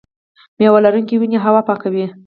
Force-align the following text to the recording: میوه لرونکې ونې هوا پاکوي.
میوه 0.59 0.79
لرونکې 0.85 1.15
ونې 1.17 1.39
هوا 1.45 1.61
پاکوي. 1.67 2.05